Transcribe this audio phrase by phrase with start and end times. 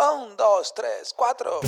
[0.00, 1.60] Un, dos, tres, cuatro.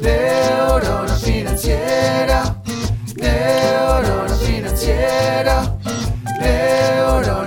[0.00, 2.54] Neurona financiera,
[4.36, 5.64] financiera,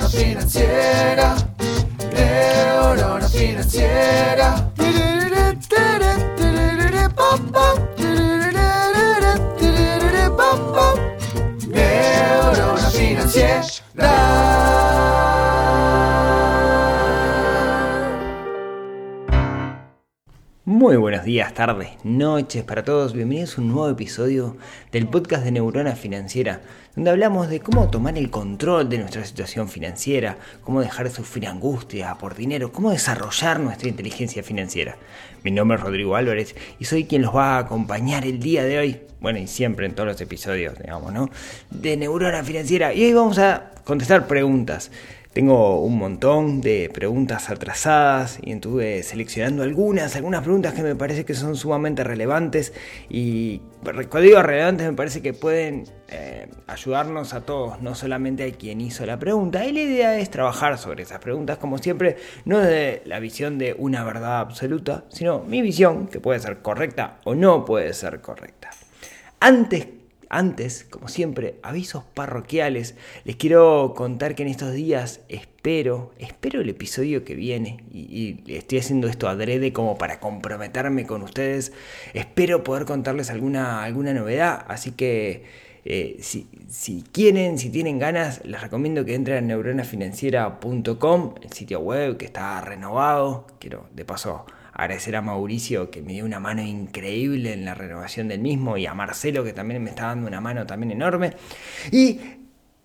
[0.09, 1.35] financiera,
[3.29, 4.70] financiera.
[21.21, 23.13] Buenos días, tardes, noches para todos.
[23.13, 24.57] Bienvenidos a un nuevo episodio
[24.91, 26.61] del podcast de Neurona Financiera,
[26.95, 31.45] donde hablamos de cómo tomar el control de nuestra situación financiera, cómo dejar de sufrir
[31.45, 34.97] angustia por dinero, cómo desarrollar nuestra inteligencia financiera.
[35.43, 38.79] Mi nombre es Rodrigo Álvarez y soy quien los va a acompañar el día de
[38.79, 41.29] hoy, bueno, y siempre en todos los episodios, digamos, ¿no?
[41.69, 42.95] De Neurona Financiera.
[42.95, 44.89] Y hoy vamos a contestar preguntas.
[45.33, 51.23] Tengo un montón de preguntas atrasadas y estuve seleccionando algunas, algunas preguntas que me parece
[51.23, 52.73] que son sumamente relevantes
[53.09, 53.61] y
[54.09, 59.05] cuando relevantes me parece que pueden eh, ayudarnos a todos, no solamente a quien hizo
[59.05, 59.65] la pregunta.
[59.65, 63.73] Y la idea es trabajar sobre esas preguntas, como siempre, no desde la visión de
[63.77, 68.71] una verdad absoluta, sino mi visión, que puede ser correcta o no puede ser correcta.
[69.39, 70.00] Antes
[70.31, 72.95] antes, como siempre, avisos parroquiales.
[73.25, 78.79] Les quiero contar que en estos días espero, espero el episodio que viene, y, estoy
[78.79, 81.73] haciendo esto adrede como para comprometerme con ustedes.
[82.13, 85.43] Espero poder contarles alguna, alguna novedad, así que
[85.83, 91.81] eh, si, si, quieren, si tienen ganas, les recomiendo que entren a neuronafinanciera.com, el sitio
[91.81, 93.47] web que está renovado.
[93.59, 98.27] Quiero, de paso, agradecer a Mauricio que me dio una mano increíble en la renovación
[98.27, 101.33] del mismo y a Marcelo que también me está dando una mano también enorme.
[101.91, 102.19] Y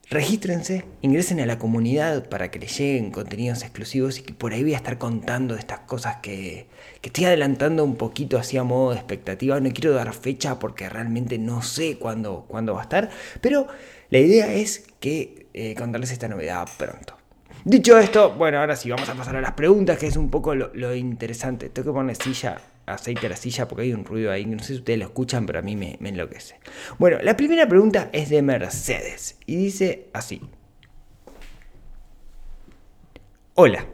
[0.09, 4.63] regístrense, ingresen a la comunidad para que les lleguen contenidos exclusivos y que por ahí
[4.63, 6.69] voy a estar contando de estas cosas que,
[7.01, 9.59] que estoy adelantando un poquito así a modo de expectativa.
[9.61, 13.11] No quiero dar fecha porque realmente no sé cuándo, cuándo va a estar,
[13.41, 13.67] pero
[14.11, 17.16] la idea es que eh, contarles esta novedad pronto.
[17.69, 20.55] Dicho esto, bueno, ahora sí, vamos a pasar a las preguntas, que es un poco
[20.55, 21.69] lo, interesante.
[21.69, 24.67] Tengo que poner silla, aceite a la silla porque hay un ruido ahí, no sé
[24.67, 26.61] si ustedes lo escuchan, pero a mí me, me enloquece.
[26.97, 30.41] Bueno, la primera pregunta es de Mercedes y dice así.
[33.55, 33.85] Hola,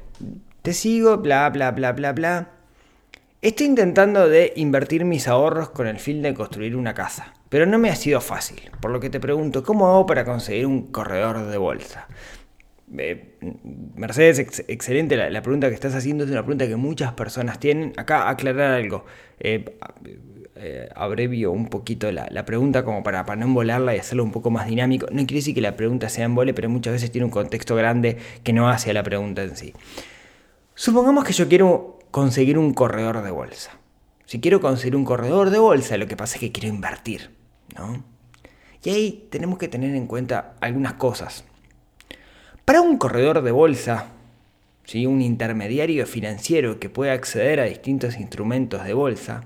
[0.61, 2.51] te sigo, bla, bla, bla, bla, bla.
[3.41, 7.79] Estoy intentando de invertir mis ahorros con el fin de construir una casa, pero no
[7.79, 11.47] me ha sido fácil, por lo que te pregunto, ¿cómo hago para conseguir un corredor
[11.47, 12.07] de bolsa?
[12.99, 13.39] Eh,
[13.95, 17.93] Mercedes, ex excelente la, pregunta que estás haciendo, es una pregunta que muchas personas tienen.
[17.97, 19.05] Acá aclarar algo.
[19.41, 19.79] Eh,
[20.55, 24.51] eh, abrevio un poquito la, pregunta como para, para, no embolarla y hacerlo un poco
[24.51, 25.07] más dinámico.
[25.11, 28.19] No quiere decir que la pregunta sea embole, pero muchas veces tiene un contexto grande
[28.45, 29.73] que no hace a la pregunta en sí.
[30.75, 33.79] Supongamos que yo quiero conseguir un corredor de bolsa.
[34.27, 37.31] Si quiero conseguir un corredor de bolsa, lo que pasa es que quiero invertir,
[37.77, 38.05] ¿no?
[38.85, 41.45] Y ahí tenemos que tener en cuenta algunas cosas.
[42.65, 44.07] Para un corredor de bolsa,
[44.85, 45.05] ¿sí?
[45.05, 49.45] un intermediario financiero que puede acceder a distintos instrumentos de bolsa,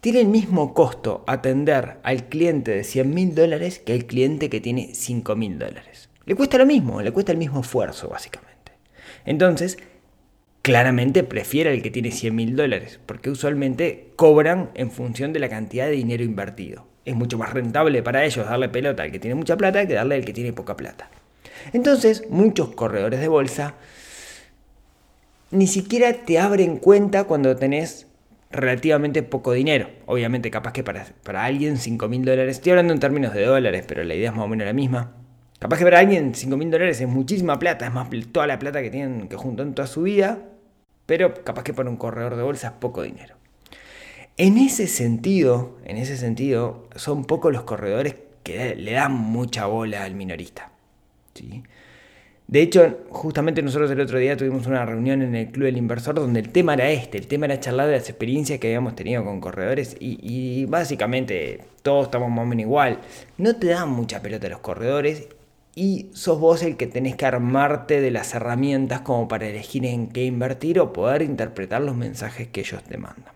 [0.00, 4.60] tiene el mismo costo atender al cliente de 100 mil dólares que al cliente que
[4.60, 6.08] tiene 5 mil dólares.
[6.26, 8.72] Le cuesta lo mismo, le cuesta el mismo esfuerzo básicamente.
[9.24, 9.78] Entonces,
[10.62, 15.48] claramente prefiere el que tiene 100 mil dólares, porque usualmente cobran en función de la
[15.48, 16.84] cantidad de dinero invertido.
[17.04, 20.16] Es mucho más rentable para ellos darle pelota al que tiene mucha plata que darle
[20.16, 21.08] al que tiene poca plata.
[21.72, 23.74] Entonces, muchos corredores de bolsa
[25.50, 28.06] ni siquiera te abren cuenta cuando tenés
[28.50, 29.88] relativamente poco dinero.
[30.06, 33.84] Obviamente, capaz que para, para alguien 5 mil dólares, estoy hablando en términos de dólares,
[33.86, 35.12] pero la idea es más o menos la misma.
[35.58, 38.82] Capaz que para alguien 5 mil dólares es muchísima plata, es más toda la plata
[38.82, 40.38] que tienen que juntar en toda su vida,
[41.06, 43.36] pero capaz que para un corredor de bolsa es poco dinero.
[44.36, 50.04] En ese sentido, en ese sentido, son pocos los corredores que le dan mucha bola
[50.04, 50.72] al minorista.
[51.34, 51.62] ¿Sí?
[52.48, 56.16] De hecho, justamente nosotros el otro día tuvimos una reunión en el Club del Inversor
[56.16, 59.24] donde el tema era este, el tema era charlar de las experiencias que habíamos tenido
[59.24, 62.98] con corredores y, y básicamente todos estamos más o menos igual.
[63.38, 65.28] No te dan mucha pelota los corredores
[65.74, 70.08] y sos vos el que tenés que armarte de las herramientas como para elegir en
[70.08, 73.32] qué invertir o poder interpretar los mensajes que ellos te mandan.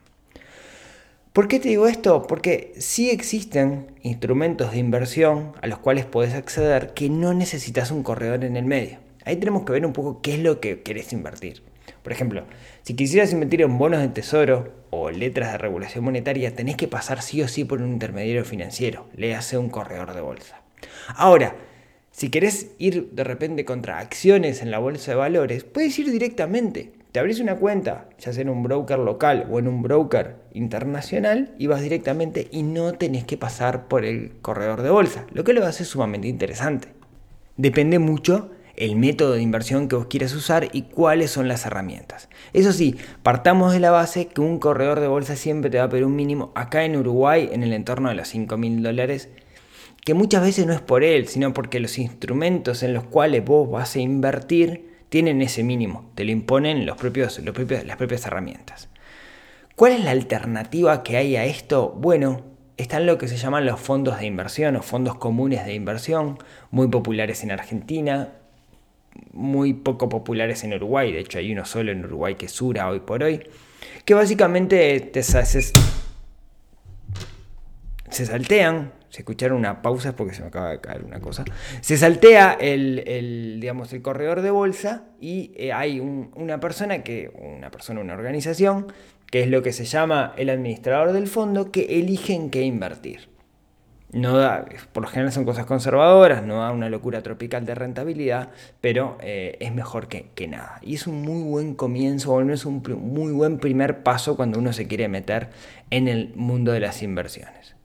[1.36, 2.26] ¿Por qué te digo esto?
[2.26, 8.02] Porque sí existen instrumentos de inversión a los cuales podés acceder que no necesitas un
[8.02, 9.00] corredor en el medio.
[9.26, 11.62] Ahí tenemos que ver un poco qué es lo que querés invertir.
[12.02, 12.46] Por ejemplo,
[12.84, 17.20] si quisieras invertir en bonos de tesoro o letras de regulación monetaria, tenés que pasar
[17.20, 20.62] sí o sí por un intermediario financiero, le hace un corredor de bolsa.
[21.16, 21.54] Ahora,
[22.12, 26.92] si querés ir de repente contra acciones en la bolsa de valores, puedes ir directamente.
[27.16, 31.54] Te abrís una cuenta, ya sea en un broker local o en un broker internacional,
[31.56, 35.54] y vas directamente y no tenés que pasar por el corredor de bolsa, lo que
[35.54, 36.88] lo hace sumamente interesante.
[37.56, 42.28] Depende mucho el método de inversión que vos quieras usar y cuáles son las herramientas.
[42.52, 45.88] Eso sí, partamos de la base que un corredor de bolsa siempre te va a
[45.88, 49.30] pedir un mínimo acá en Uruguay en el entorno de los 5 mil dólares,
[50.04, 53.70] que muchas veces no es por él, sino porque los instrumentos en los cuales vos
[53.70, 58.90] vas a invertir tienen ese mínimo, te lo imponen los propios, las propias herramientas.
[59.74, 61.94] ¿Cuál es la alternativa que hay a esto?
[61.96, 62.42] Bueno,
[62.76, 66.36] están lo que se llaman los fondos de inversión o fondos comunes de inversión,
[66.70, 68.34] muy populares en Argentina,
[69.32, 72.90] muy poco populares en Uruguay, de hecho hay uno solo en Uruguay que es Sura
[72.90, 73.40] hoy por hoy,
[74.04, 75.72] que básicamente te, se, se
[78.26, 81.46] saltean, se escucharon una pausa porque se me acaba de caer una cosa,
[81.80, 87.70] se saltea el, digamos, el corredor de bolsa y eh, hay una persona que, una
[87.70, 88.92] persona, una organización,
[89.30, 93.30] que es lo que se llama el administrador del fondo, que elige en qué invertir.
[94.12, 98.50] No da, por lo general son cosas conservadoras, no da una locura tropical de rentabilidad,
[98.82, 100.78] pero eh, es mejor que, nada.
[100.82, 104.58] Y es un muy buen comienzo, o no es un muy buen primer paso cuando
[104.58, 105.48] uno se quiere meter
[105.88, 107.75] en el mundo de las inversiones.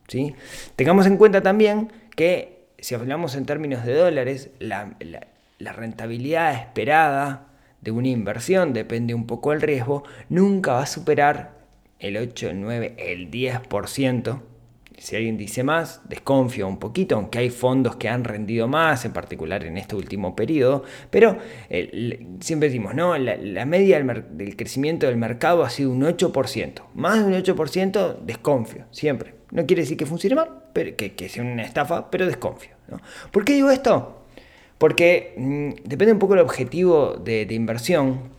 [0.76, 4.96] Tengamos en cuenta también que si hablamos en términos de dólares, la,
[5.60, 7.48] rentabilidad esperada
[7.82, 11.62] de una inversión, depende un poco del riesgo, nunca va a superar
[12.00, 14.42] el 8, el 9, el 10%
[15.02, 19.14] si alguien dice más, desconfío un poquito, aunque hay fondos que han rendido más, en
[19.14, 21.40] particular en este último periodo, pero
[22.40, 27.26] siempre decimos, no, la, media del, crecimiento del mercado ha sido un 8%, más de
[27.26, 29.41] un 8% desconfío, siempre.
[29.52, 32.72] No quiere decir que funcione mal, pero, que, sea una estafa, pero desconfío.
[33.32, 34.24] ¿Por qué digo esto?
[34.78, 38.32] Porque mm, depende un poco del objetivo de, de inversión,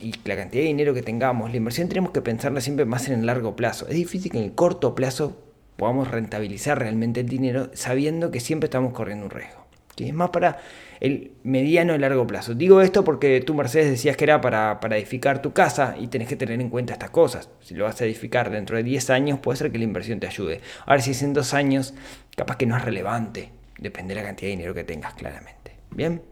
[0.00, 3.20] y la cantidad de dinero que tengamos, la inversión tenemos que pensarla siempre más en
[3.20, 3.86] el largo plazo.
[3.88, 5.36] Es difícil que en el corto plazo
[5.76, 9.66] podamos rentabilizar realmente el dinero sabiendo que siempre estamos corriendo un riesgo.
[9.96, 10.58] Es más para
[11.00, 12.54] el mediano y largo plazo.
[12.54, 16.36] Digo esto porque tú, Mercedes, decías que era para, edificar tu casa y tenés que
[16.36, 17.50] tener en cuenta estas cosas.
[17.60, 20.26] Si lo vas a edificar dentro de 10 años, puede ser que la inversión te
[20.26, 20.60] ayude.
[20.86, 21.94] Ahora, si es en 2 años,
[22.36, 23.50] capaz que no es relevante.
[23.78, 25.76] Depende de la cantidad de dinero que tengas, claramente.
[25.90, 26.22] Bien.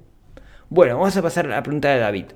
[0.71, 2.27] Bueno, vamos a pasar a la pregunta de David.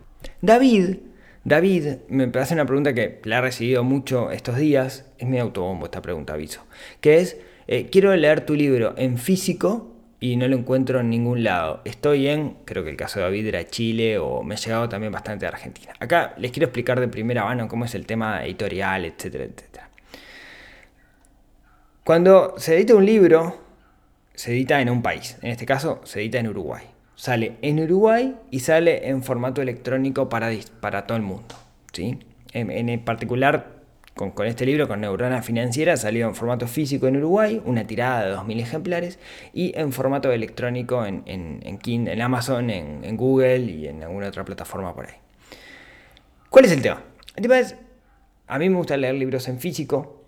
[0.41, 0.97] David
[1.45, 5.87] David me hace una pregunta que la he recibido mucho estos días, es mi autobombo
[5.87, 6.65] esta pregunta, aviso,
[7.01, 7.37] que es,
[7.67, 9.92] eh, quiero leer tu libro en físico
[10.23, 11.83] y no lo encuentro en ningún lado.
[11.85, 15.13] Estoy en, creo que el caso de David era Chile o me ha llegado también
[15.13, 15.93] bastante de Argentina.
[15.99, 19.91] Acá les quiero explicar de primera mano cómo es el tema editorial, etcétera, etcétera.
[22.05, 23.61] Cuando se edita un libro,
[24.35, 26.85] se edita en un país, en este caso se edita en Uruguay
[27.23, 31.55] sale en Uruguay y sale en formato electrónico para, para todo el mundo.
[31.93, 32.19] ¿sí?
[32.53, 33.82] En, particular,
[34.15, 38.35] con, este libro, con Neurona Financiera, salió en formato físico en Uruguay, una tirada de
[38.35, 39.19] 2.000 ejemplares,
[39.55, 45.07] y en formato electrónico en, en, Amazon, en, Google y en alguna otra plataforma por
[45.07, 45.15] ahí.
[46.51, 47.03] ¿Cuál es el tema?
[47.37, 47.77] El tema es,
[48.47, 50.23] a mí me gusta leer libros en físico.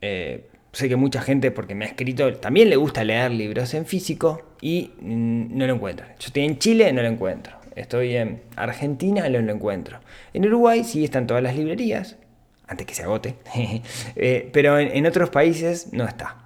[0.00, 3.84] Eh, sé que mucha gente, porque me ha escrito, también le gusta leer libros en
[3.84, 6.08] físico y no lo encuentran.
[6.18, 7.58] Yo estoy en Chile, no lo encuentro.
[7.76, 10.00] Estoy en Argentina, no lo encuentro.
[10.32, 12.16] En Uruguay sí están todas las librerías,
[12.68, 13.36] antes que se agote,
[14.16, 16.36] eh, pero en, otros países no está.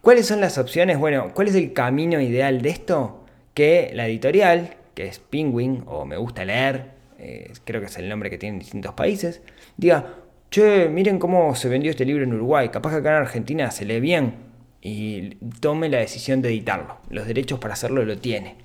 [0.00, 0.98] ¿Cuáles son las opciones?
[0.98, 3.24] Bueno, ¿cuál es el camino ideal de esto?
[3.54, 8.08] Que la editorial, que es Penguin o Me Gusta Leer, eh, creo que es el
[8.08, 9.40] nombre que tienen distintos países,
[9.76, 10.16] diga,
[10.50, 13.86] che, miren cómo se vendió este libro en Uruguay, capaz que acá en Argentina se
[13.86, 14.34] lee bien
[14.82, 16.98] y tome la decisión de editarlo.
[17.08, 18.56] Los derechos para hacerlo lo tiene.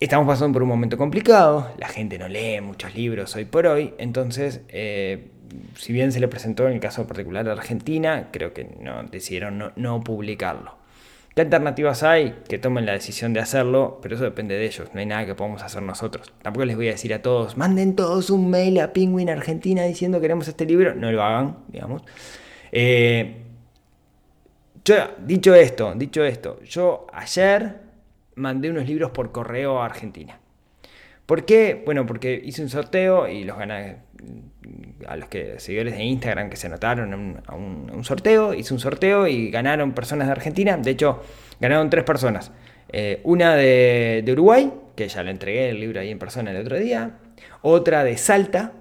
[0.00, 3.92] Estamos pasando por un momento complicado, la gente no lee muchos libros hoy por hoy,
[3.98, 5.28] entonces, eh,
[5.76, 9.74] si bien se le presentó en el caso particular de Argentina, creo que no, decidieron
[9.76, 10.76] no publicarlo.
[11.34, 12.34] ¿Qué alternativas hay?
[12.48, 15.34] Que tomen la decisión de hacerlo, pero eso depende de ellos, no hay nada que
[15.34, 16.32] podamos hacer nosotros.
[16.40, 20.16] Tampoco les voy a decir a todos, manden todos un mail a Penguin Argentina diciendo
[20.16, 22.04] que queremos este libro, no lo hagan, digamos.
[22.72, 23.36] Eh,
[24.82, 27.89] yo, dicho esto, dicho esto, yo ayer
[28.40, 30.40] mandé unos libros por correo a Argentina.
[31.26, 31.80] ¿Por qué?
[31.86, 33.98] Bueno, porque hice un sorteo y los gané
[35.06, 39.26] a los que seguidores de Instagram que se anotaron a un, sorteo, hice un sorteo
[39.26, 41.22] y ganaron personas de Argentina, de hecho
[41.60, 42.50] ganaron tres personas,
[42.88, 46.78] eh, una de, Uruguay, que ya le entregué el libro ahí en persona el otro
[46.78, 47.18] día,
[47.62, 48.72] otra de Salta,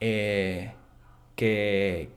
[0.00, 0.72] eh,
[1.36, 2.08] que,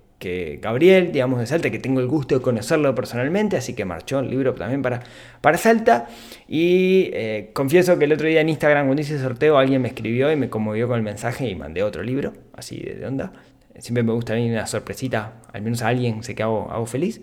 [0.62, 4.29] Gabriel, digamos, de Salta, que tengo el gusto de conocerlo personalmente, así que marchó el
[4.29, 5.01] libro también para,
[5.41, 6.08] para Salta.
[6.48, 10.32] Y eh, confieso que el otro día en Instagram, cuando hice sorteo, alguien me escribió
[10.32, 13.32] y me conmovió con el mensaje y mandé otro libro, así de onda.
[13.79, 17.22] Siempre me gusta a una sorpresita, al menos a alguien sé que hago, hago feliz.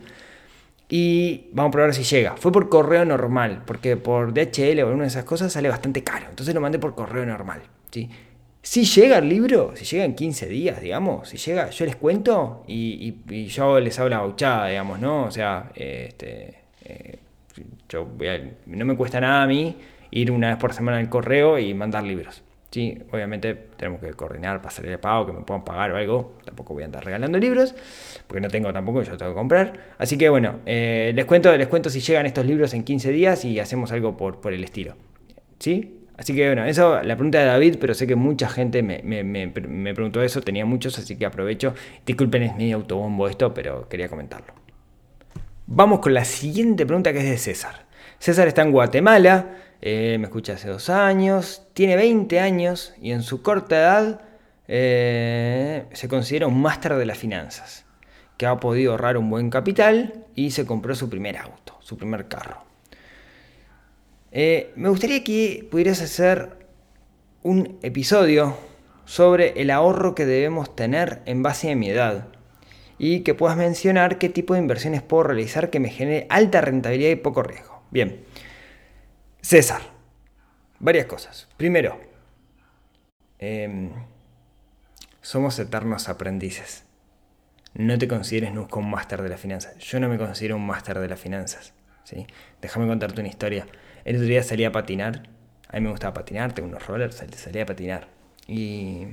[0.88, 2.37] Y vamos a probar si llega.
[2.37, 6.26] Fue por correo normal, porque por DHL o alguna de esas cosas sale bastante caro.
[6.28, 7.62] Entonces lo mandé por correo normal.
[7.90, 8.11] ¿sí?
[8.62, 12.62] Si llega el libro, si llega en 15 días, digamos, si llega, yo les cuento
[12.69, 15.25] y, yo les hago la bauchada, digamos, ¿no?
[15.25, 17.19] O sea, este, eh,
[17.88, 18.07] yo
[18.66, 19.76] no me cuesta nada a mí
[20.12, 22.45] ir una vez por semana al correo y mandar libros.
[22.71, 26.38] Sí, obviamente tenemos que coordinar salir de pago, que me puedan pagar o algo.
[26.45, 27.75] Tampoco voy a andar regalando libros,
[28.28, 29.73] porque no tengo tampoco, yo tengo que comprar.
[29.99, 33.45] Así que bueno, eh, les, cuento, les cuento si llegan estos libros en 15 días
[33.45, 34.95] y hacemos algo por, por el estilo.
[35.59, 36.01] ¿Sí?
[36.16, 40.23] Así que bueno, eso la pregunta de David, pero sé que mucha gente me, preguntó
[40.23, 41.75] eso, tenía muchos, así que aprovecho.
[42.04, 44.54] Disculpen, es medio autobombo esto, pero quería comentarlo.
[45.66, 47.87] Vamos con la siguiente pregunta que es de César.
[48.19, 53.23] César está en Guatemala, eh, me escucha hace dos años, tiene 20 años y en
[53.23, 54.21] su corta edad
[54.69, 57.85] eh, se considera un máster de las finanzas,
[58.37, 62.28] que ha podido ahorrar un buen capital y se compró su primer auto, su primer
[62.28, 62.72] carro.
[64.33, 66.67] Eh, me gustaría que pudieras hacer
[67.43, 68.57] un episodio
[69.05, 72.29] sobre el ahorro que debemos tener en base a mi edad
[72.99, 77.11] y que puedas mencionar qué tipo de inversiones puedo realizar que me genere alta rentabilidad
[77.11, 77.83] y poco riesgo.
[77.91, 78.25] Bien,
[79.43, 79.83] César,
[80.79, 81.49] varias cosas.
[81.59, 82.01] Primero,
[83.39, 83.91] em,
[85.21, 86.85] somos eternos aprendices.
[87.75, 89.77] No te consideres nunca un máster de las finanzas.
[89.79, 91.75] Yo no me considero un máster de las finanzas.
[92.05, 92.27] ¿sí?
[92.61, 93.67] Déjame contarte una historia.
[94.04, 95.23] El otro día salí a patinar.
[95.68, 98.09] A mí me gustaba patinar, tengo unos rollers, salí a patinar.
[98.47, 99.06] Y,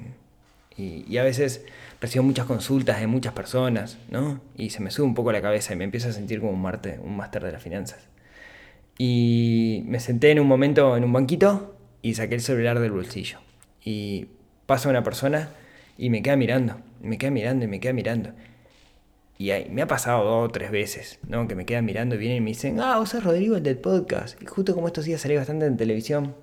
[0.78, 1.66] y, a veces
[2.02, 4.42] recibo muchas consultas de muchas personas, ¿no?
[4.58, 6.62] Y se me sube un poco la cabeza y me empiezo a sentir como un,
[6.62, 8.08] marte, un máster de las finanzas.
[8.98, 13.40] Y me senté en un momento en un banquito y saqué el celular del bolsillo.
[13.84, 14.28] Y
[14.66, 15.50] pasa una persona
[15.98, 18.32] y me queda mirando, me queda mirando y me queda mirando.
[19.42, 21.48] Y me ha pasado dos o tres veces, ¿no?
[21.48, 23.78] Que me quedan mirando y vienen y me dicen, ah, vos sos Rodrigo el del
[23.78, 24.40] podcast.
[24.42, 26.36] Y justo como estos días salí bastante en televisión,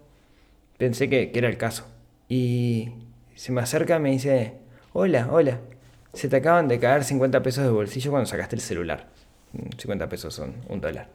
[0.79, 1.87] pensé que, era el caso.
[2.27, 2.89] Y
[3.35, 4.55] se me acerca y me dice,
[4.95, 5.61] hola, hola,
[6.15, 9.09] se te acaban de caer 50 pesos de bolsillo cuando sacaste el celular.
[9.77, 11.11] 50 pesos son un dólar.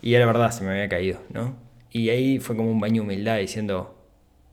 [0.00, 1.56] Y era verdad, se me había caído, ¿no?
[1.90, 3.98] Y ahí fue como un baño de humildad diciendo,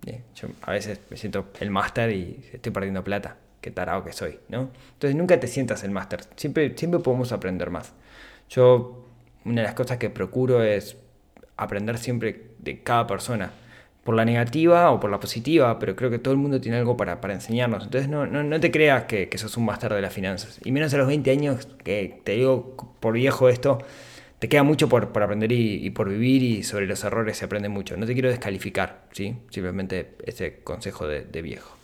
[0.05, 4.13] eh, yo a veces me siento el máster y estoy perdiendo plata qué tarado que
[4.13, 4.69] soy, ¿no?
[4.93, 7.93] Entonces nunca te sientas el máster, siempre, siempre podemos aprender más.
[8.49, 9.05] Yo,
[9.45, 10.97] una de las cosas que procuro es
[11.57, 13.51] aprender siempre de cada persona,
[14.03, 16.97] por la negativa o por la positiva, pero creo que todo el mundo tiene algo
[16.97, 17.83] para, para enseñarnos.
[17.83, 20.71] Entonces no, no, no te creas que, que, sos un máster de las finanzas, y
[20.71, 23.79] menos a los 20 años, que te digo por viejo esto,
[24.39, 27.69] te queda mucho por, por aprender y, por vivir y sobre los errores se aprende
[27.69, 27.97] mucho.
[27.97, 29.35] No te quiero descalificar, ¿sí?
[29.49, 31.78] simplemente ese consejo de, de viejo.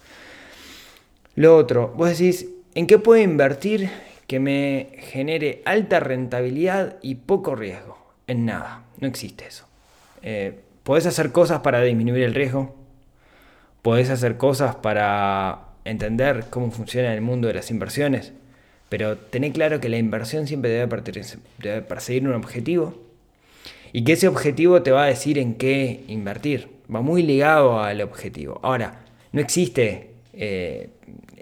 [1.35, 3.89] Lo otro, vos decís, ¿en qué puedo invertir
[4.25, 7.97] que me genere alta rentabilidad y poco riesgo?
[8.27, 9.65] En nada, no existe eso.
[10.21, 12.73] Eh, podés hacer cosas para disminuir el riesgo,
[13.81, 18.31] podés hacer cosas para entender cómo funciona el mundo de las inversiones,
[18.87, 22.95] pero tené claro que la inversión siempre debe, perseguir un objetivo
[23.91, 26.69] y que ese objetivo te va a decir en qué invertir.
[26.93, 28.59] Va muy ligado al objetivo.
[28.63, 29.01] Ahora,
[29.31, 30.89] no existe eh,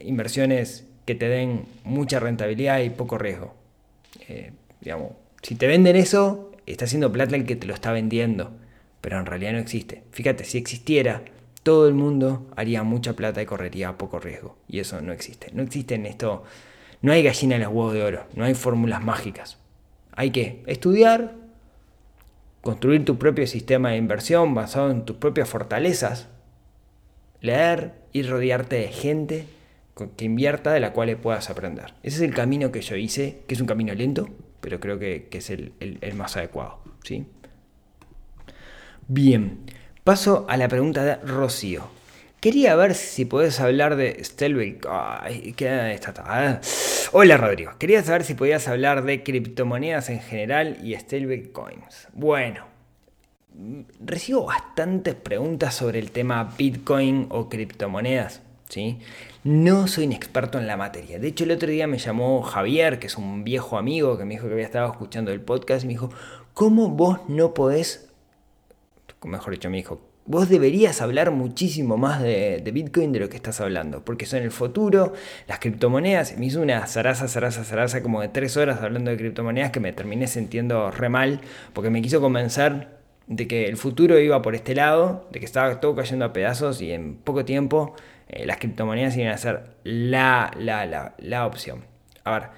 [0.04, 3.54] inversiones que te den mucha rentabilidad y poco riesgo.
[4.28, 8.52] Eh, digamos, si te venden eso, está haciendo plata el que te lo está vendiendo,
[9.02, 10.04] pero en realidad no existe.
[10.12, 11.24] Fíjate, si existiera,
[11.64, 15.48] todo el mundo haría mucha plata y correría poco riesgo, y eso no existe.
[15.54, 16.44] No existe en esto,
[17.02, 19.58] no hay gallina en los huevos de oro, no hay fórmulas mágicas.
[20.16, 21.34] Hay que estudiar,
[22.62, 26.30] construir tu propio sistema de inversión basado en tus propias fortalezas,
[27.42, 29.48] leer y rodearte de gente
[29.96, 31.94] que invierta de la cual puedas aprender.
[32.04, 35.28] Ese es el camino que yo hice, que es un camino lento, pero creo que,
[35.32, 35.74] es el,
[36.16, 36.80] más adecuado.
[37.04, 37.26] ¿sí?
[39.08, 39.60] Bien,
[40.04, 41.90] paso a la pregunta de Rocío.
[42.40, 44.86] Quería ver si podés hablar de Stelbeck.
[47.14, 47.72] Hola Rodrigo.
[47.80, 52.10] Quería saber si podías hablar de criptomonedas en general y Stelbeck Coins.
[52.12, 52.66] Bueno,
[54.00, 58.42] recibo bastantes preguntas sobre el tema Bitcoin o criptomonedas.
[58.70, 59.00] ¿Sí?
[59.44, 61.20] No soy un experto en la materia.
[61.20, 64.36] De hecho, el otro día me llamó Javier, que es un viejo amigo, que me
[64.36, 66.10] dijo que había estado escuchando el podcast, y me dijo,
[66.54, 68.10] ¿cómo vos no podés,
[69.24, 73.60] mejor dicho, me dijo, vos deberías hablar muchísimo más de, Bitcoin de lo que estás
[73.62, 75.14] hablando, porque son el futuro,
[75.48, 76.38] las criptomonedas.
[76.38, 79.94] Me hizo una zaraza, zaraza, zaraza como de tres horas hablando de criptomonedas que me
[79.94, 81.42] terminé sintiendo re mal,
[81.74, 82.88] porque me quiso convencer
[83.28, 86.82] de que el futuro iba por este lado, de que estaba todo cayendo a pedazos
[86.82, 87.96] y en poco tiempo
[88.30, 91.84] eh, las criptomonedas iban a ser la, la, la, la opción.
[92.24, 92.50] A ver,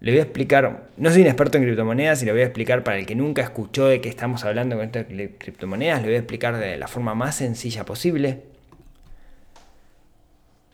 [0.00, 2.84] le voy a explicar, no soy un experto en criptomonedas y le voy a explicar
[2.84, 6.18] para el que nunca escuchó de qué estamos hablando con estas criptomonedas, le voy a
[6.18, 8.42] explicar de la forma más sencilla posible.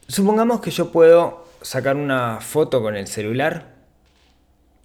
[0.08, 3.66] Supongamos que yo puedo sacar una foto con el celular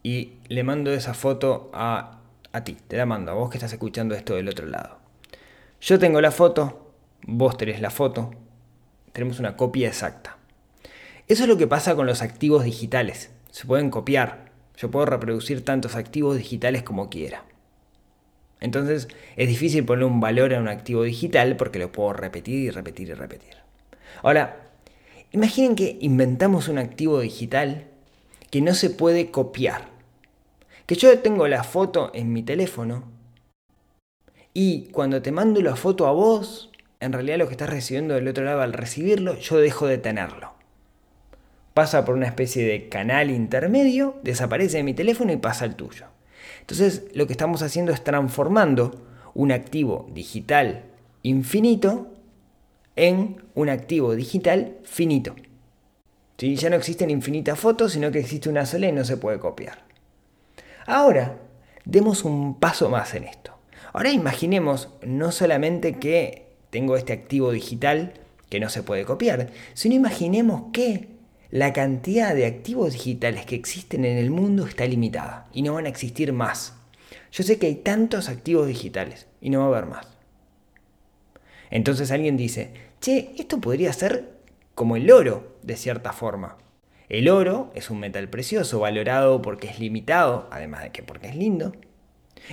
[0.04, 2.20] y le mando esa foto a,
[2.54, 5.00] a ti, te la mando a vos que estás escuchando esto del otro lado.
[5.82, 6.92] Yo tengo la foto,
[7.24, 8.32] vos tenés la foto,
[9.18, 10.38] tenemos una copia exacta.
[11.28, 14.52] Eso es lo que pasa con los activos digitales se pueden copiar.
[14.78, 17.44] Yo puedo reproducir tantos activos digitales como quiera.
[18.60, 22.70] Entonces es difícil poner un valor a un activo digital porque lo puedo repetir y
[22.70, 23.56] repetir y repetir.
[24.22, 24.70] Ahora,
[25.32, 27.88] imaginen que inventamos un activo digital
[28.52, 29.90] que no se puede copiar.
[30.86, 33.06] Que yo tengo la foto en mi teléfono
[34.54, 36.67] y cuando te mando la foto a vos,
[37.00, 40.58] en realidad lo que estás recibiendo del otro lado al recibirlo, yo dejo de tenerlo
[41.78, 46.08] pasa por una especie de canal intermedio, desaparece de mi teléfono y pasa al tuyo.
[46.62, 50.86] Entonces lo que estamos haciendo es transformando un activo digital
[51.22, 52.08] infinito
[52.96, 55.36] en un activo digital finito.
[56.40, 59.84] Ya no existen infinitas fotos, sino que existe una sola y no se puede copiar.
[60.88, 61.38] Ahora,
[61.86, 63.52] demos un paso más en esto.
[63.94, 68.14] Ahora imaginemos no solamente que tengo este activo digital
[68.50, 71.08] que no se puede copiar, sino imaginemos que
[71.50, 75.86] la cantidad de activos digitales que existen en el mundo está limitada y no van
[75.86, 76.76] a existir más.
[77.32, 80.08] Yo sé que hay tantos activos digitales y no va a haber más.
[81.70, 84.38] Entonces alguien dice, che, esto podría ser
[84.76, 86.58] como el oro, de cierta forma.
[87.10, 91.36] El oro es un metal precioso, valorado porque es limitado, además de que porque es
[91.36, 91.74] lindo.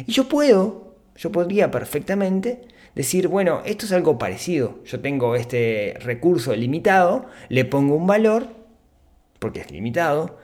[0.06, 2.62] Y yo puedo, yo podría perfectamente
[2.94, 4.82] decir, bueno, esto es algo parecido.
[4.84, 8.48] Yo tengo este recurso limitado, le pongo un valor
[9.38, 10.38] porque es limitado,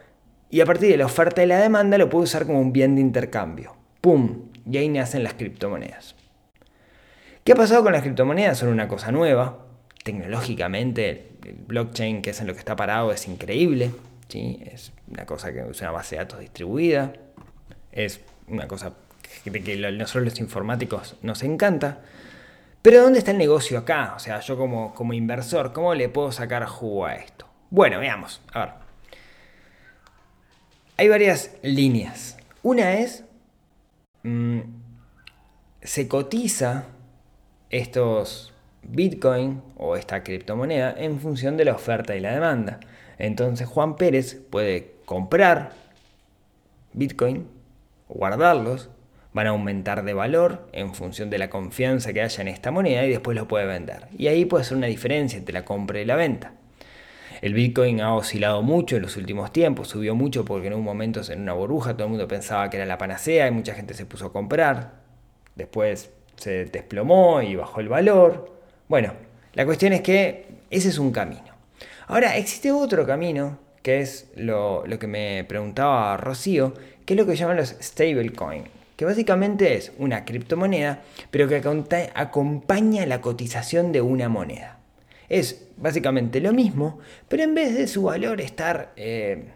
[0.50, 2.96] y a partir de la oferta y la demanda lo puedo usar como un bien
[2.96, 3.76] de intercambio.
[4.00, 4.50] ¡Pum!
[4.70, 6.16] Y ahí nacen las criptomonedas.
[7.44, 8.58] ¿Qué ha pasado con las criptomonedas?
[8.58, 9.64] Son una cosa nueva.
[10.02, 13.92] Tecnológicamente, el blockchain, que es en lo que está parado, es increíble.
[14.28, 14.60] ¿sí?
[14.66, 17.12] Es una cosa que es una base de datos distribuida.
[17.92, 18.92] Es una cosa
[19.44, 22.00] que, que nosotros los informáticos nos encanta.
[22.82, 24.14] Pero ¿dónde está el negocio acá?
[24.16, 27.46] O sea, yo como, como inversor, ¿cómo le puedo sacar jugo a esto?
[27.70, 28.40] Bueno, veamos.
[28.52, 28.80] A ver
[31.00, 32.36] hay varias líneas.
[32.62, 33.24] Una es,
[34.22, 34.58] mm,
[35.80, 36.88] se cotiza
[37.70, 42.80] estos Bitcoin o esta criptomoneda en función de la oferta y la demanda.
[43.16, 45.72] Entonces Juan Pérez puede comprar
[46.92, 47.48] Bitcoin,
[48.06, 48.90] guardarlos,
[49.32, 53.04] van a aumentar de valor en función de la confianza que haya en esta moneda
[53.04, 54.08] y después lo puede vender.
[54.16, 56.52] Y ahí puede ser una diferencia entre la compra y la venta.
[57.40, 61.20] El Bitcoin ha oscilado mucho en los últimos tiempos, subió mucho porque en un momento
[61.30, 64.04] en una burbuja todo el mundo pensaba que era la panacea y mucha gente se
[64.04, 65.00] puso a comprar.
[65.54, 68.52] Después se desplomó y bajó el valor.
[68.88, 69.14] Bueno,
[69.54, 71.50] la cuestión es que ese es un camino.
[72.08, 76.74] Ahora, existe otro camino, que es lo, que me preguntaba Rocío,
[77.06, 78.64] que es lo que llaman los stablecoin,
[79.00, 81.62] que básicamente es una criptomoneda, pero que
[82.14, 84.78] acompaña la cotización de una moneda.
[85.30, 89.52] Es básicamente lo mismo, pero en vez de su valor estar eh,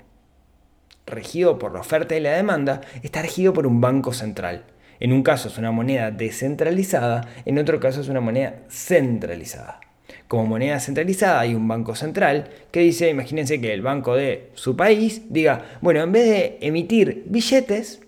[1.04, 4.64] regido por la oferta y la demanda, está regido por un banco central.
[4.98, 9.80] En un caso es una moneda descentralizada, en otro caso es una moneda centralizada.
[10.26, 14.74] Como moneda centralizada hay un banco central que dice, imagínense que el banco de su
[14.74, 18.00] país diga, bueno, en vez de emitir billetes,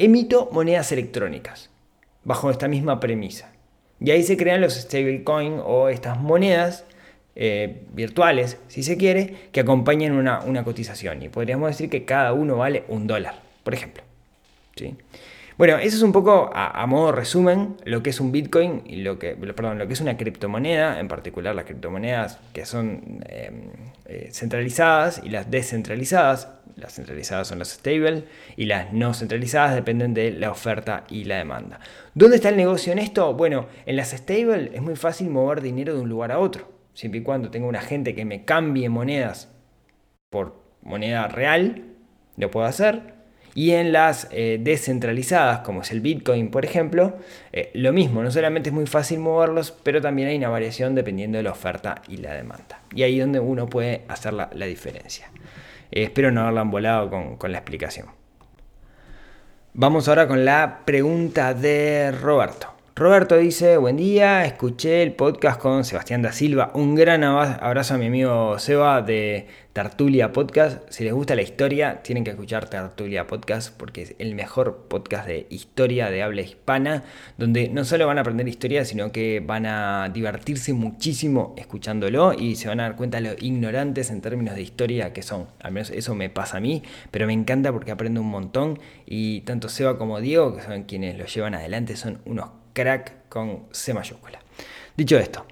[0.00, 1.68] emito monedas electrónicas,
[2.24, 3.52] bajo esta misma premisa.
[4.00, 6.86] Y ahí se crean los stablecoin o estas monedas
[7.36, 11.22] eh, virtuales, si se quiere, que acompañen una, una, cotización.
[11.22, 14.02] Y podríamos decir que cada uno vale un dólar, por ejemplo.
[14.74, 14.96] ¿sí?
[15.60, 19.18] Bueno, eso es un poco a, modo resumen lo que es un Bitcoin y lo
[19.18, 23.64] que, perdón, lo que es una criptomoneda, en particular las criptomonedas que son em,
[24.06, 26.48] eh, centralizadas y las descentralizadas.
[26.76, 28.24] Las centralizadas son las stable
[28.56, 31.80] y las no centralizadas dependen de la oferta y la demanda.
[32.14, 33.34] ¿Dónde está el negocio en esto?
[33.34, 37.20] Bueno, en las stable es muy fácil mover dinero de un lugar a otro siempre
[37.20, 39.52] y cuando tenga un agente que me cambie monedas
[40.30, 41.84] por moneda real,
[42.38, 43.19] lo puedo hacer.
[43.54, 47.16] Y en las eh, descentralizadas, como es el Bitcoin, por ejemplo,
[47.52, 51.38] eh, lo mismo, no solamente es muy fácil moverlos, pero también hay una variación dependiendo
[51.38, 52.80] de la oferta y la demanda.
[52.94, 55.30] Y ahí es donde uno puede hacer la, diferencia.
[55.90, 58.06] Eh, espero no haberla volado con, con la explicación.
[59.72, 62.79] Vamos ahora con la pregunta de Roberto.
[63.00, 66.70] Roberto dice, buen día, escuché el podcast con Sebastián da Silva.
[66.74, 70.86] Un gran abrazo a mi amigo Seba de Tertulia Podcast.
[70.90, 75.26] Si les gusta la historia, tienen que escuchar Tertulia Podcast porque es el mejor podcast
[75.26, 77.04] de historia de habla hispana,
[77.38, 82.56] donde no solo van a aprender historia, sino que van a divertirse muchísimo escuchándolo y
[82.56, 85.46] se van a dar cuenta lo ignorantes en términos de historia que son.
[85.62, 89.40] Al menos eso me pasa a mí, pero me encanta porque aprendo un montón y
[89.40, 93.92] tanto Seba como Diego, que son quienes lo llevan adelante, son unos crack con C
[93.92, 94.40] mayúscula.
[94.96, 95.46] Dicho esto,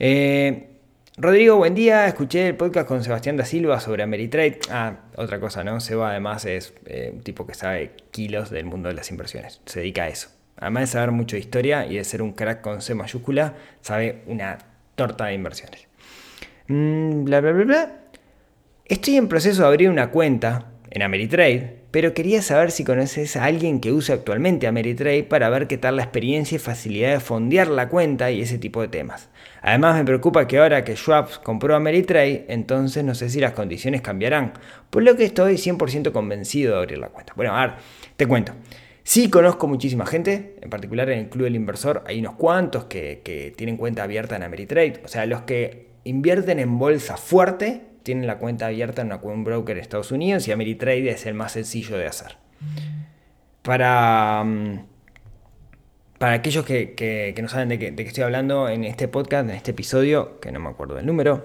[0.00, 0.70] eh,
[1.16, 2.08] Rodrigo, buen día.
[2.08, 4.58] Escuché el podcast con Sebastián da Silva sobre Ameritrade.
[4.70, 5.78] Ah, otra cosa, ¿no?
[5.78, 9.60] Seba además es eh, un tipo que sabe kilos del mundo de las inversiones.
[9.66, 10.30] Se dedica a eso.
[10.56, 14.24] Además de saber mucho de historia y de ser un crack con C mayúscula, sabe
[14.26, 14.58] una
[14.96, 15.86] torta de inversiones.
[16.66, 17.92] Mm, bla, bla, bla, bla.
[18.84, 23.44] Estoy en proceso de abrir una cuenta en Ameritrade pero quería saber si conoces a
[23.44, 27.68] alguien que use actualmente Ameritrade para ver qué tal la experiencia y facilidad de fondear
[27.68, 29.28] la cuenta y ese tipo de temas.
[29.62, 34.00] Además me preocupa que ahora que Schwab compró Ameritrade, entonces no sé si las condiciones
[34.00, 34.54] cambiarán,
[34.90, 37.32] por lo que estoy 100% convencido de abrir la cuenta.
[37.36, 37.76] Bueno, a ver,
[38.16, 38.54] te cuento.
[39.04, 43.20] Sí conozco muchísima gente, en particular en el Club del Inversor hay unos cuantos que,
[43.22, 48.26] que tienen cuenta abierta en Ameritrade, o sea, los que invierten en bolsa fuerte tienen
[48.26, 51.96] la cuenta abierta en un broker en Estados Unidos y Ameritrade es el más sencillo
[51.96, 52.36] de hacer.
[53.62, 54.78] Para, mm,
[56.18, 60.38] para aquellos que, no saben de qué, estoy hablando en este podcast, en este episodio,
[60.40, 61.44] que no me acuerdo del número,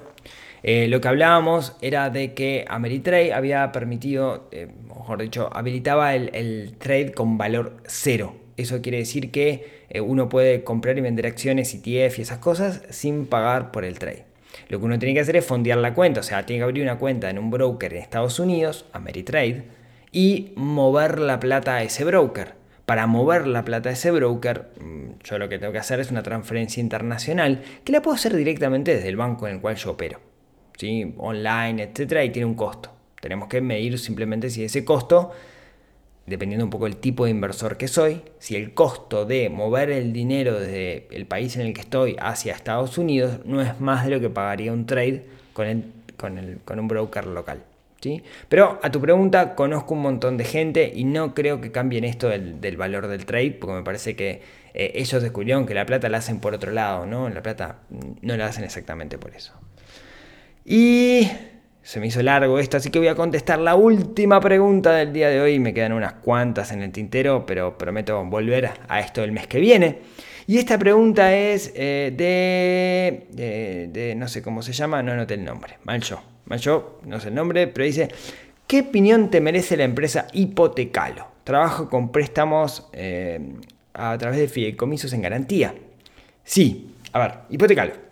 [0.62, 6.76] eh, lo que hablábamos era de que Ameritrade había permitido, eh, mejor dicho, habilitaba el,
[6.78, 8.36] trade con valor cero.
[8.58, 12.82] Eso quiere decir que eh, uno puede comprar y vender acciones, ETF y esas cosas
[12.90, 14.29] sin pagar por el trade.
[14.68, 16.84] Lo que uno tiene que hacer es fondear la cuenta, o sea, tiene que abrir
[16.84, 19.64] una cuenta en un broker en Estados Unidos, Ameritrade,
[20.12, 22.56] y mover la plata a ese broker.
[22.86, 26.12] Para mover la plata a ese broker, mm, yo lo que tengo que hacer es
[26.12, 29.92] una transferencia internacional que la puedo hacer directamente desde el banco en el cual yo
[29.92, 30.20] opero.
[30.78, 31.14] ¿sí?
[31.18, 32.92] Online, etcétera, y tiene un costo.
[33.22, 35.32] Tenemos que medir simplemente si ese costo
[36.30, 40.14] dependiendo un poco del tipo de inversor que soy, si el costo de mover el
[40.14, 44.12] dinero desde el país en el que estoy hacia Estados Unidos no es más de
[44.12, 47.64] lo que pagaría un trade con, con, un broker local.
[48.00, 48.24] ¿sí?
[48.48, 52.30] Pero a tu pregunta, conozco un montón de gente y no creo que cambien esto
[52.30, 54.42] del, valor del trade, porque me parece que
[54.74, 57.30] eh, ellos descubrieron que la plata la hacen por otro lado, ¿no?
[57.30, 57.80] La plata
[58.22, 59.54] no la hacen exactamente por eso.
[60.64, 61.28] Y
[61.82, 65.30] se me hizo largo esto, así que voy a contestar la última pregunta del día
[65.30, 65.60] de hoy.
[65.60, 69.60] Me quedan unas cuantas en el tintero, pero prometo volver a esto el mes que
[69.60, 70.00] viene.
[70.46, 75.46] Y esta pregunta es eh, de, de, no sé cómo se llama, no anoté el
[75.46, 75.78] nombre.
[75.84, 78.10] Mal yo, mal yo, no sé el nombre, pero dice,
[78.66, 81.28] ¿qué opinión te merece la empresa Hipotecalo?
[81.44, 83.40] Trabajo con préstamos eh,
[83.94, 85.76] a través de fideicomisos en garantía.
[86.44, 88.09] Sí, a ver, Hipotecalo.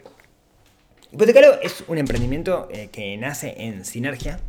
[1.11, 4.39] Hipotecalo es un emprendimiento eh, que nace en sinergia.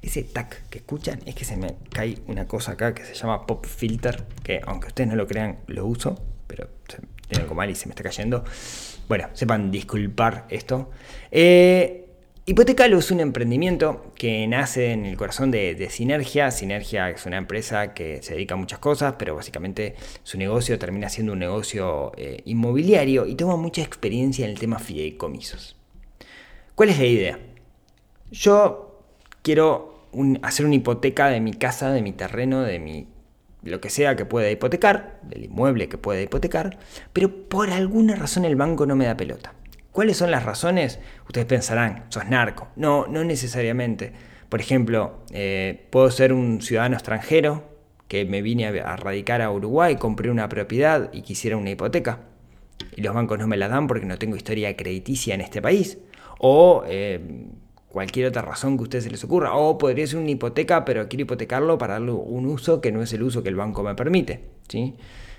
[0.00, 3.44] Ese tac que escuchan es que se me cae una cosa acá que se llama
[3.46, 7.74] Pop Filter, que aunque ustedes no lo crean, lo uso, pero tiene algo mal y
[7.74, 8.44] se me está cayendo.
[9.08, 10.90] Bueno, sepan disculpar esto.
[11.30, 12.05] Eh,
[12.48, 16.52] Hipotecalo es un emprendimiento que nace en el corazón de, Sinergia.
[16.52, 21.08] Sinergia es una empresa que se dedica a muchas cosas, pero básicamente su negocio termina
[21.08, 25.74] siendo un negocio eh, inmobiliario y toma mucha experiencia en el tema fideicomisos.
[26.76, 27.40] ¿Cuál es la idea?
[28.30, 29.02] Yo
[29.42, 30.06] quiero
[30.42, 33.08] hacer una hipoteca de mi casa, de mi terreno, de mi
[33.64, 36.78] lo que sea que pueda hipotecar, del inmueble que pueda hipotecar,
[37.12, 39.52] pero por alguna razón el banco no me da pelota.
[39.96, 40.98] ¿Cuáles son las razones?
[41.24, 42.68] Ustedes pensarán, sos narco.
[42.76, 44.12] No, no necesariamente.
[44.50, 47.64] Por ejemplo, eh, puedo ser un ciudadano extranjero
[48.06, 52.20] que me vine a, radicar a Uruguay, compré una propiedad y quisiera una hipoteca.
[52.94, 55.96] Y los bancos no me la dan porque no tengo historia crediticia en este país.
[56.40, 57.46] O eh,
[57.88, 59.54] cualquier otra razón que a ustedes se les ocurra.
[59.54, 63.14] O podría ser una hipoteca, pero quiero hipotecarlo para darle un uso que no es
[63.14, 64.44] el uso que el banco me permite.
[64.68, 64.94] ¿sí?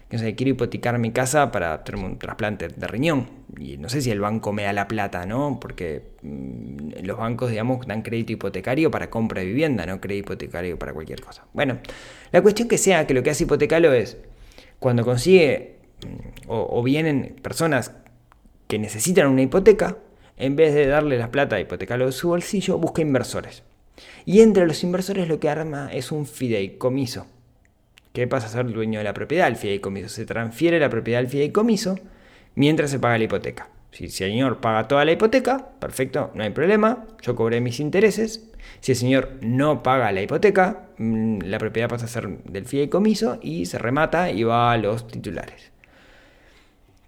[0.09, 3.29] Que quiero hipotecar mi casa para tener un trasplante de riñón.
[3.59, 5.59] Y no sé si el banco me da la plata, ¿no?
[5.59, 10.79] Porque mm, los bancos, digamos, dan crédito hipotecario para compra de vivienda, no crédito hipotecario
[10.79, 11.45] para cualquier cosa.
[11.53, 11.79] Bueno,
[12.31, 14.17] la cuestión que sea que lo que hace hipotecalo es,
[14.79, 17.91] cuando consigue mm, o, vienen personas
[18.67, 19.97] que necesitan una hipoteca,
[20.37, 23.63] en vez de darle la plata a hipotecalo de su bolsillo, busca inversores.
[24.25, 27.25] Y entre los inversores lo que arma es un fideicomiso.
[28.17, 29.47] ¿Qué pasa a ser dueño de la propiedad?
[29.47, 30.10] El fideicomiso.
[30.10, 31.99] Se transfiere la propiedad al fideicomiso
[32.56, 33.69] mientras se paga la hipoteca.
[33.91, 38.49] Si el señor paga toda la hipoteca, perfecto, no hay problema, yo cobré mis intereses.
[38.80, 43.38] Si el señor no paga la hipoteca, mm, la propiedad pasa a ser del fideicomiso
[43.39, 45.71] y se remata y va a los titulares.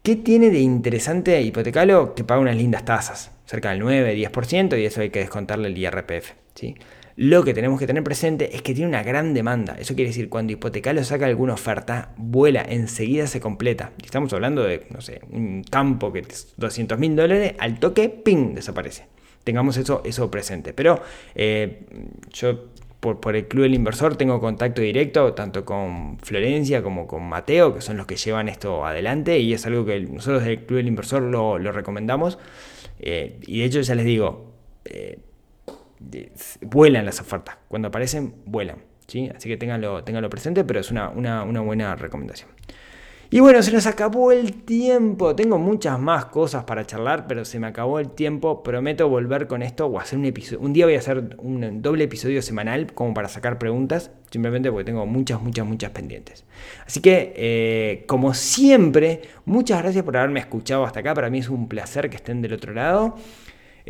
[0.03, 2.13] ¿Qué tiene de interesante hipotecarlo?
[2.13, 6.33] Que paga unas lindas tasas, cerca del 9-10%, y eso hay que descontarle el IRPF.
[6.53, 6.75] ¿sí?
[7.21, 9.75] Lo que tenemos que tener presente es que tiene una gran demanda.
[9.77, 13.91] Eso quiere decir, cuando Hipotecalo saca alguna oferta, vuela, enseguida se completa.
[14.01, 18.55] Estamos hablando de, no sé, un campo que es 200 mil dólares, al toque, ¡ping!
[18.55, 19.07] desaparece.
[19.43, 20.71] Tengamos eso, eso presente.
[20.71, 21.01] Pero
[21.35, 21.81] eh,
[22.31, 22.69] yo
[23.01, 27.81] por, el Club del Inversor tengo contacto directo tanto con Florencia como con Mateo, que
[27.81, 31.23] son los que llevan esto adelante y es algo que nosotros del Club del Inversor
[31.23, 32.39] lo, recomendamos.
[33.01, 34.53] Eh, y de hecho ya les digo,
[34.85, 35.19] eh,
[36.61, 37.57] vuelan las ofertas.
[37.67, 38.77] Cuando aparecen, vuelan.
[39.09, 39.29] ¿sí?
[39.35, 41.09] Así que ténganlo, presente, pero es una,
[41.43, 42.49] buena recomendación.
[43.31, 45.35] Y bueno, se nos acabó el tiempo.
[45.35, 48.63] Tengo muchas más cosas para charlar, pero se me acabó el tiempo.
[48.63, 50.61] Prometo volver con esto o hacer un episodio.
[50.61, 54.09] Un día voy a hacer un doble episodio semanal como para sacar preguntas.
[54.31, 56.43] Simplemente porque tengo muchas, muchas, muchas pendientes.
[56.87, 61.13] Así que, eh, como siempre, muchas gracias por haberme escuchado hasta acá.
[61.13, 63.15] Para mí es un placer que estén del otro lado.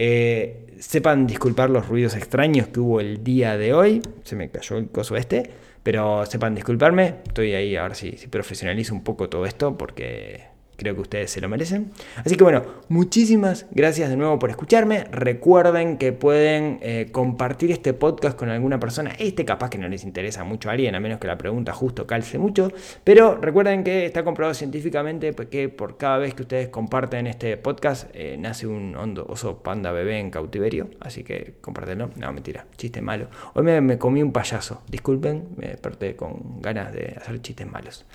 [0.02, 4.02] Eh, sepan disculpar los ruidos extraños que hubo el día de hoy.
[4.24, 5.52] Se me cayó el coso este.
[5.84, 7.16] Pero sepan disculparme.
[7.28, 10.46] Estoy ahí a ver si, si profesionalizo un poco todo esto porque
[10.80, 11.92] Creo que ustedes se lo merecen.
[12.16, 15.04] Así que bueno, muchísimas gracias de nuevo por escucharme.
[15.12, 19.12] Recuerden que pueden eh, compartir este podcast con alguna persona.
[19.20, 22.08] Este capaz que no les interesa mucho a alguien, a menos que la pregunta justo
[22.08, 22.72] calce mucho.
[23.04, 28.10] Pero recuerden que está comprobado científicamente que por cada vez que ustedes comparten este podcast,
[28.14, 30.92] eh, nace un hondo oso panda bebé en cautiverio.
[31.02, 32.10] Así que compártenlo.
[32.16, 33.28] No, mentira, chiste malo.
[33.54, 34.82] Hoy me, comí un payaso.
[34.88, 38.06] Disculpen, me desperté con ganas de hacer chistes malos.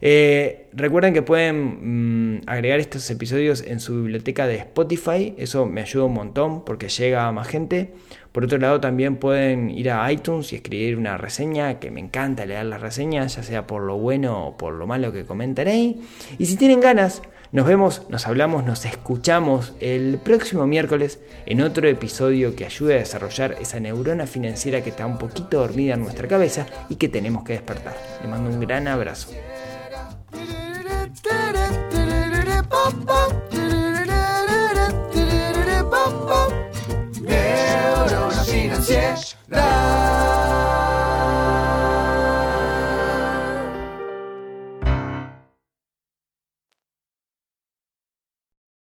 [0.00, 5.80] Eh, recuerden que pueden mm, agregar estos episodios en su biblioteca de Spotify, eso me
[5.80, 7.94] ayuda un montón porque llega a más gente.
[8.32, 12.44] Por otro lado, también pueden ir a iTunes y escribir una reseña, que me encanta
[12.46, 16.02] leer las reseñas, ya sea por lo bueno o por lo malo que comenten ahí.
[16.38, 17.22] Y si tienen ganas,
[17.54, 22.98] nos vemos, nos hablamos, nos escuchamos el próximo miércoles en otro episodio que ayude a
[22.98, 27.44] desarrollar esa neurona financiera que está un poquito dormida en nuestra cabeza y que tenemos
[27.44, 27.94] que despertar.
[28.20, 29.28] Les mando un gran abrazo.
[39.48, 40.03] da.